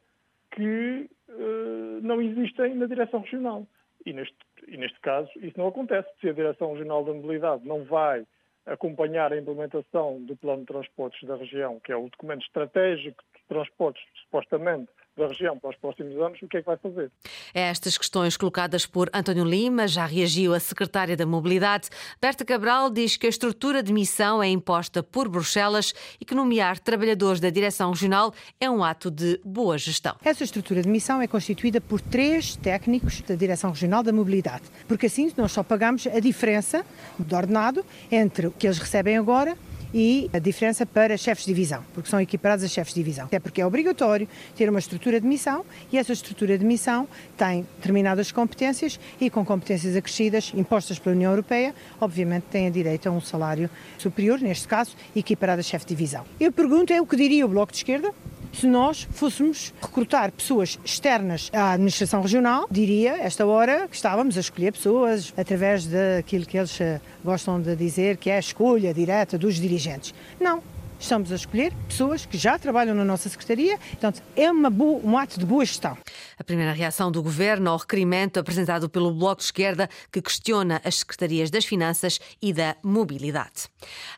que 0.50 1.10
uh, 1.28 2.00
não 2.02 2.20
existem 2.20 2.74
na 2.74 2.86
direção 2.86 3.20
regional. 3.20 3.66
E 4.06 4.12
neste, 4.12 4.36
e 4.68 4.76
neste 4.76 5.00
caso 5.00 5.30
isso 5.36 5.58
não 5.58 5.68
acontece. 5.68 6.08
Se 6.20 6.28
a 6.28 6.32
Direção 6.32 6.72
Regional 6.72 7.04
da 7.04 7.14
Mobilidade 7.14 7.66
não 7.66 7.84
vai 7.84 8.26
acompanhar 8.66 9.32
a 9.32 9.38
implementação 9.38 10.22
do 10.22 10.36
Plano 10.36 10.60
de 10.60 10.66
Transportes 10.66 11.26
da 11.26 11.36
região, 11.36 11.80
que 11.80 11.92
é 11.92 11.96
o 11.96 12.08
documento 12.08 12.44
estratégico 12.44 13.22
de 13.34 13.44
transportes, 13.46 14.02
supostamente, 14.22 14.90
da 15.16 15.28
região 15.28 15.58
para 15.58 15.70
os 15.70 15.76
próximos 15.76 16.16
anos, 16.20 16.42
o 16.42 16.48
que 16.48 16.56
é 16.56 16.60
que 16.60 16.66
vai 16.66 16.76
fazer? 16.76 17.10
É 17.52 17.62
estas 17.62 17.96
questões 17.96 18.36
colocadas 18.36 18.84
por 18.84 19.08
António 19.12 19.44
Lima, 19.44 19.86
já 19.86 20.06
reagiu 20.06 20.52
a 20.54 20.60
secretária 20.60 21.16
da 21.16 21.24
Mobilidade. 21.24 21.88
Berta 22.20 22.44
Cabral 22.44 22.90
diz 22.90 23.16
que 23.16 23.26
a 23.26 23.28
estrutura 23.28 23.82
de 23.82 23.92
missão 23.92 24.42
é 24.42 24.48
imposta 24.48 25.02
por 25.02 25.28
Bruxelas 25.28 25.94
e 26.20 26.24
que 26.24 26.34
nomear 26.34 26.78
trabalhadores 26.78 27.40
da 27.40 27.50
direção 27.50 27.90
regional 27.90 28.34
é 28.60 28.68
um 28.68 28.82
ato 28.82 29.10
de 29.10 29.40
boa 29.44 29.78
gestão. 29.78 30.16
Essa 30.24 30.42
estrutura 30.42 30.82
de 30.82 30.88
missão 30.88 31.22
é 31.22 31.28
constituída 31.28 31.80
por 31.80 32.00
três 32.00 32.56
técnicos 32.56 33.20
da 33.22 33.34
direção 33.34 33.70
regional 33.70 34.02
da 34.02 34.12
Mobilidade, 34.12 34.64
porque 34.88 35.06
assim 35.06 35.32
nós 35.36 35.52
só 35.52 35.62
pagamos 35.62 36.06
a 36.06 36.18
diferença 36.18 36.84
do 37.18 37.36
ordenado 37.36 37.84
entre 38.10 38.48
o 38.48 38.50
que 38.50 38.66
eles 38.66 38.78
recebem 38.78 39.16
agora 39.16 39.56
e 39.94 40.28
a 40.32 40.40
diferença 40.40 40.84
para 40.84 41.16
chefes 41.16 41.46
de 41.46 41.54
divisão, 41.54 41.84
porque 41.94 42.10
são 42.10 42.20
equiparados 42.20 42.64
a 42.64 42.68
chefes 42.68 42.92
de 42.92 43.00
divisão. 43.00 43.28
É 43.30 43.38
porque 43.38 43.60
é 43.60 43.66
obrigatório 43.66 44.28
ter 44.56 44.68
uma 44.68 44.80
estrutura 44.80 45.20
de 45.20 45.26
missão 45.26 45.64
e 45.92 45.96
essa 45.96 46.12
estrutura 46.12 46.58
de 46.58 46.64
missão 46.64 47.06
tem 47.36 47.64
determinadas 47.76 48.32
competências 48.32 48.98
e 49.20 49.30
com 49.30 49.44
competências 49.44 49.94
acrescidas 49.94 50.52
impostas 50.54 50.98
pela 50.98 51.14
União 51.14 51.30
Europeia, 51.30 51.72
obviamente 52.00 52.44
têm 52.50 52.70
direito 52.72 53.08
a 53.08 53.12
um 53.12 53.20
salário 53.20 53.70
superior, 53.96 54.40
neste 54.40 54.66
caso, 54.66 54.96
equiparado 55.14 55.60
a 55.60 55.62
chefe 55.62 55.86
de 55.86 55.94
divisão. 55.94 56.24
Eu 56.40 56.50
pergunto 56.50 56.92
é 56.92 57.00
o 57.00 57.06
que 57.06 57.16
diria 57.16 57.46
o 57.46 57.48
Bloco 57.48 57.70
de 57.70 57.78
Esquerda 57.78 58.12
se 58.54 58.66
nós 58.66 59.06
fôssemos 59.10 59.72
recrutar 59.80 60.30
pessoas 60.32 60.78
externas 60.84 61.50
à 61.52 61.72
administração 61.72 62.22
regional, 62.22 62.66
diria, 62.70 63.16
esta 63.18 63.44
hora, 63.46 63.88
que 63.88 63.96
estávamos 63.96 64.36
a 64.36 64.40
escolher 64.40 64.72
pessoas 64.72 65.32
através 65.36 65.86
daquilo 65.86 66.46
que 66.46 66.56
eles 66.56 66.80
eh, 66.80 67.00
gostam 67.24 67.60
de 67.60 67.74
dizer 67.76 68.16
que 68.16 68.30
é 68.30 68.36
a 68.36 68.40
escolha 68.40 68.94
direta 68.94 69.36
dos 69.36 69.56
dirigentes. 69.56 70.14
Não, 70.40 70.62
estamos 71.04 71.30
a 71.30 71.34
escolher 71.34 71.72
pessoas 71.86 72.24
que 72.24 72.38
já 72.38 72.58
trabalham 72.58 72.94
na 72.94 73.04
nossa 73.04 73.28
Secretaria, 73.28 73.76
portanto, 73.76 74.22
é 74.34 74.50
boa, 74.70 75.00
um 75.04 75.18
ato 75.18 75.38
de 75.38 75.44
boa 75.44 75.62
gestão. 75.62 75.98
A 76.38 76.42
primeira 76.42 76.72
reação 76.72 77.12
do 77.12 77.22
Governo 77.22 77.70
ao 77.70 77.76
requerimento 77.76 78.40
apresentado 78.40 78.88
pelo 78.88 79.12
Bloco 79.12 79.40
de 79.40 79.44
Esquerda, 79.44 79.88
que 80.10 80.22
questiona 80.22 80.80
as 80.82 80.96
Secretarias 80.96 81.50
das 81.50 81.66
Finanças 81.66 82.18
e 82.40 82.54
da 82.54 82.74
Mobilidade. 82.82 83.68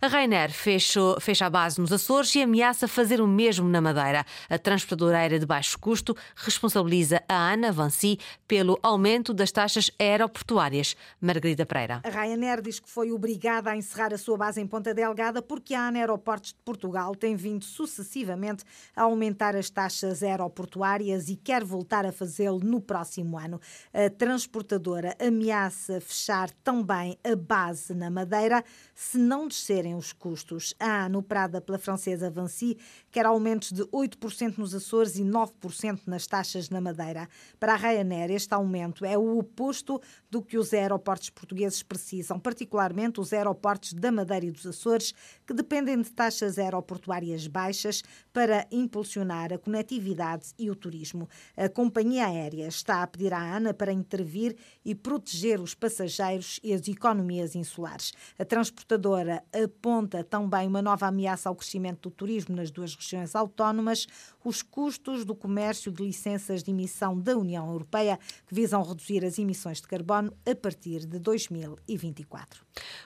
A 0.01 0.07
Rainer 0.07 0.53
fecha, 0.53 1.01
fecha 1.21 1.47
a 1.47 1.51
base 1.51 1.81
nos 1.81 1.93
Açores 1.93 2.33
e 2.37 2.43
ameaça 2.43 2.87
fazer 2.87 3.21
o 3.21 3.27
mesmo 3.27 3.69
na 3.69 3.81
Madeira. 3.81 4.25
A 4.49 4.57
transportadora 4.57 5.19
aérea 5.19 5.41
de 5.41 5.47
baixo 5.47 5.77
custo 5.81 6.17
responsabiliza 6.37 7.21
a 7.29 7.53
Ana 7.53 7.73
Vancy 7.73 8.17
pelo 8.47 8.79
aumento 8.81 9.35
das 9.35 9.51
taxas 9.51 9.91
aeroportuárias. 9.99 10.97
Margarida 11.21 11.67
Pereira. 11.67 12.01
A 12.05 12.09
Ryanair 12.09 12.63
diz 12.63 12.79
que 12.79 12.89
foi 12.89 13.11
obrigada 13.11 13.71
a 13.71 13.77
encerrar 13.77 14.15
a 14.15 14.19
sua 14.19 14.37
base 14.37 14.61
em 14.61 14.67
Ponta 14.69 14.95
Delgada 14.95 15.43
porque 15.43 15.75
a 15.75 15.89
ANA 15.89 15.99
Aeroportos 15.99 16.51
de 16.51 16.59
Portugal 16.65 16.76
tem 17.19 17.35
vindo 17.35 17.65
sucessivamente 17.65 18.65
a 18.95 19.03
aumentar 19.03 19.57
as 19.57 19.71
taxas 19.71 20.23
aeroportuárias 20.23 21.29
e 21.29 21.37
quer 21.37 21.65
voltar 21.65 22.05
a 22.05 22.13
fazê-lo 22.13 22.61
no 22.61 22.81
próximo 22.81 23.39
ano. 23.39 23.61
A 23.93 24.11
transportadora 24.11 25.17
ameaça 25.19 26.01
fechar 26.01 26.51
também 26.63 27.19
a 27.25 27.35
base 27.35 27.95
na 27.95 28.11
Madeira 28.11 28.65
se 28.95 29.19
não 29.19 29.49
descerem 29.49 29.95
os 29.95 30.13
custos. 30.13 30.75
A 30.79 31.05
anoprada 31.05 31.61
pela 31.61 31.79
francesa 31.79 32.31
Vinci 32.31 32.79
quer 33.11 33.27
aumentos 33.27 33.73
de 33.73 33.83
8% 33.85 34.59
nos 34.59 34.75
Açores 34.75 35.17
e 35.17 35.23
9% 35.23 36.01
nas 36.07 36.27
taxas 36.27 36.71
na 36.71 36.81
Madeira. 36.81 37.29
Para 37.59 37.75
a 37.75 37.77
Ryanair, 37.77 38.31
este 38.31 38.53
aumento 38.55 39.05
é 39.05 39.17
o 39.17 39.39
oposto 39.39 40.01
do 40.31 40.43
que 40.43 40.59
os 40.59 40.73
aeroportos 40.73 41.31
portugueses 41.31 41.83
precisam, 41.83 42.39
particularmente 42.39 43.21
os 43.21 43.33
aeroportos 43.33 43.93
da 43.93 44.13
Madeira 44.13 44.47
e 44.47 44.51
dos 44.51 44.67
Açores, 44.67 45.15
que 45.47 45.55
dependem 45.55 46.01
de 46.01 46.11
taxas 46.11 46.56
aeroportuárias 46.59 47.47
baixas 47.47 48.03
para 48.33 48.67
impulsionar 48.71 49.53
a 49.53 49.59
conectividade 49.59 50.53
e 50.59 50.71
o 50.71 50.75
turismo. 50.75 51.29
A 51.57 51.69
companhia 51.69 52.27
aérea 52.27 52.67
está 52.67 53.03
a 53.03 53.07
pedir 53.07 53.33
à 53.33 53.41
ANA 53.41 53.75
para 53.75 53.93
intervir 53.93 54.57
e 54.85 54.95
proteger 54.95 55.61
os 55.61 55.75
passageiros 55.75 56.61
e 56.63 56.73
as 56.73 56.87
economias 56.89 57.55
insulares. 57.55 58.13
A 58.39 58.45
transportadora 58.45 59.43
aponta 59.53 60.25
também 60.25 60.67
uma 60.67 60.83
nova 60.83 61.07
ameaça 61.07 61.49
ao 61.49 61.55
crescimento 61.55 62.09
do 62.09 62.11
turismo 62.11 62.57
nas 62.57 62.71
duas 62.71 62.95
regiões 62.95 63.35
autónomas, 63.35 64.07
os 64.45 64.63
custos 64.63 65.25
do 65.25 65.35
comércio 65.35 65.91
de 65.91 66.03
licenças 66.03 66.63
de 66.63 66.71
emissão 66.71 67.19
da 67.19 67.37
União 67.37 67.69
Europeia, 67.71 68.19
que 68.47 68.55
visam 68.55 68.83
reduzir 68.83 69.25
as 69.25 69.39
emissões 69.39 69.81
de 69.81 69.89
carbono 69.89 70.33
a 70.49 70.55
partir 70.55 71.05
de 71.07 71.19
2024. 71.19 72.65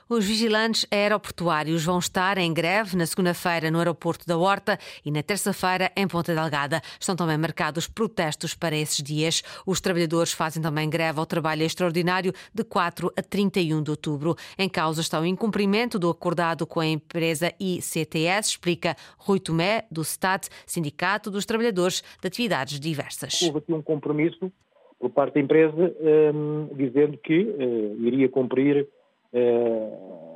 Os 0.08 0.24
vigilantes 0.24 0.86
aeroportuários 0.90 1.84
vão 1.84 1.98
estar 1.98 2.36
em 2.38 2.52
greve 2.52 2.96
na 2.96 3.06
segunda-feira 3.06 3.39
no 3.70 3.78
aeroporto 3.78 4.26
da 4.26 4.36
Horta 4.36 4.78
e 5.04 5.10
na 5.10 5.22
terça-feira 5.22 5.90
em 5.96 6.06
Ponta 6.06 6.34
Delgada. 6.34 6.80
Estão 6.98 7.16
também 7.16 7.38
marcados 7.38 7.86
protestos 7.86 8.54
para 8.54 8.76
esses 8.76 9.02
dias. 9.02 9.42
Os 9.66 9.80
trabalhadores 9.80 10.32
fazem 10.32 10.62
também 10.62 10.88
greve 10.88 11.18
ao 11.18 11.26
trabalho 11.26 11.62
extraordinário 11.62 12.32
de 12.52 12.64
4 12.64 13.12
a 13.16 13.22
31 13.22 13.82
de 13.82 13.90
outubro. 13.90 14.36
Em 14.58 14.68
causa 14.68 15.00
está 15.00 15.20
o 15.20 15.26
incumprimento 15.26 15.98
do 15.98 16.10
acordado 16.10 16.66
com 16.66 16.80
a 16.80 16.86
empresa 16.86 17.52
ICTS, 17.58 18.50
explica 18.50 18.96
Rui 19.18 19.40
Tomé, 19.40 19.84
do 19.90 20.04
STAT, 20.04 20.48
Sindicato 20.66 21.30
dos 21.30 21.46
Trabalhadores 21.46 22.02
de 22.20 22.26
Atividades 22.26 22.78
Diversas. 22.78 23.40
Houve 23.42 23.58
aqui 23.58 23.72
um 23.72 23.82
compromisso 23.82 24.52
por 25.00 25.10
parte 25.10 25.34
da 25.34 25.40
empresa 25.40 25.74
um, 25.74 26.68
dizendo 26.74 27.16
que 27.16 27.40
uh, 27.40 28.06
iria 28.06 28.28
cumprir, 28.28 28.86
uh, 29.32 30.29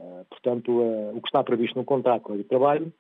portanto, 0.45 0.71
uh, 0.71 1.17
o 1.17 1.21
que 1.21 1.29
está 1.29 1.43
previsto 1.43 1.79
no 1.79 1.85
contrato 1.85 2.37
de 2.37 2.45
trabalho 2.45 2.93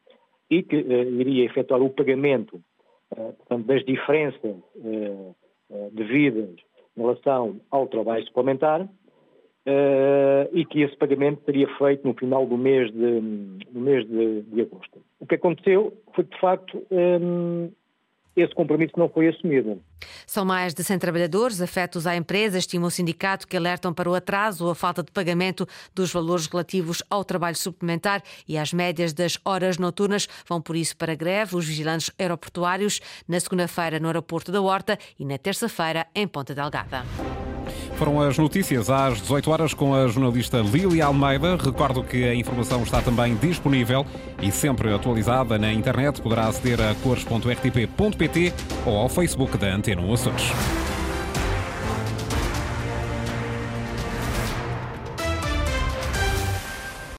e 0.50 0.62
que 0.62 0.76
iria 0.76 1.44
efetuar 1.44 1.82
o 1.82 1.90
pagamento 1.90 2.60
portanto, 3.08 3.66
das 3.66 3.84
diferenças 3.84 4.54
devidas 5.92 6.50
em 6.96 7.00
relação 7.00 7.60
ao 7.70 7.86
trabalho 7.86 8.24
suplementar 8.26 8.86
e 10.52 10.64
que 10.66 10.82
esse 10.82 10.96
pagamento 10.96 11.42
seria 11.44 11.66
feito 11.78 12.06
no 12.06 12.14
final 12.14 12.46
do 12.46 12.58
mês 12.58 12.92
de, 12.92 13.20
mês 13.72 14.06
de, 14.06 14.42
de 14.42 14.60
agosto. 14.60 15.00
O 15.18 15.26
que 15.26 15.36
aconteceu 15.36 15.94
foi 16.14 16.24
que, 16.24 16.34
de 16.34 16.40
facto, 16.40 16.86
um, 16.90 17.70
esse 18.36 18.54
compromisso 18.54 18.92
não 18.96 19.08
foi 19.08 19.28
assumido. 19.28 19.80
São 20.26 20.44
mais 20.44 20.74
de 20.74 20.82
100 20.82 20.98
trabalhadores 20.98 21.60
afetos 21.60 22.06
à 22.06 22.16
empresa, 22.16 22.58
estima 22.58 22.86
o 22.86 22.90
sindicato, 22.90 23.46
que 23.46 23.56
alertam 23.56 23.92
para 23.92 24.10
o 24.10 24.14
atraso 24.14 24.64
ou 24.64 24.70
a 24.70 24.74
falta 24.74 25.02
de 25.02 25.10
pagamento 25.10 25.66
dos 25.94 26.12
valores 26.12 26.46
relativos 26.46 27.02
ao 27.08 27.24
trabalho 27.24 27.56
suplementar 27.56 28.22
e 28.48 28.58
às 28.58 28.72
médias 28.72 29.12
das 29.12 29.38
horas 29.44 29.78
noturnas. 29.78 30.28
Vão 30.48 30.60
por 30.60 30.76
isso 30.76 30.96
para 30.96 31.14
greve 31.14 31.56
os 31.56 31.66
vigilantes 31.66 32.10
aeroportuários 32.18 33.00
na 33.28 33.38
segunda-feira 33.38 33.98
no 34.00 34.08
aeroporto 34.08 34.50
da 34.50 34.60
Horta 34.60 34.98
e 35.18 35.24
na 35.24 35.38
terça-feira 35.38 36.06
em 36.14 36.26
Ponta 36.26 36.54
Delgada. 36.54 37.04
Foram 37.96 38.20
as 38.20 38.36
notícias 38.36 38.90
às 38.90 39.20
18 39.20 39.50
horas 39.50 39.74
com 39.74 39.94
a 39.94 40.06
jornalista 40.08 40.58
Lili 40.58 41.00
Almeida. 41.00 41.56
Recordo 41.56 42.02
que 42.02 42.24
a 42.24 42.34
informação 42.34 42.82
está 42.82 43.00
também 43.00 43.36
disponível 43.36 44.04
e 44.42 44.50
sempre 44.50 44.92
atualizada 44.92 45.58
na 45.58 45.72
internet. 45.72 46.20
Poderá 46.20 46.48
aceder 46.48 46.80
a 46.80 46.94
cores.rtp.pt 46.96 48.52
ou 48.84 48.96
ao 48.96 49.08
Facebook 49.08 49.56
da 49.56 49.68
Antena 49.68 50.02
Açores. 50.12 50.93